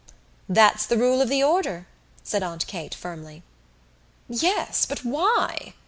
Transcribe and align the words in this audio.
"That's 0.49 0.87
the 0.87 0.97
rule 0.97 1.21
of 1.21 1.29
the 1.29 1.43
order," 1.43 1.85
said 2.23 2.41
Aunt 2.41 2.65
Kate 2.65 2.95
firmly. 2.95 3.43
"Yes, 4.27 4.87
but 4.87 5.05
why?" 5.05 5.75